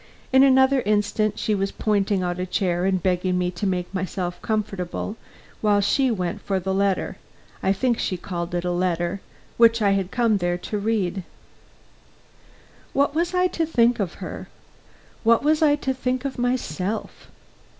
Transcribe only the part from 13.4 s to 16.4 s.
to think of her? What was I to think of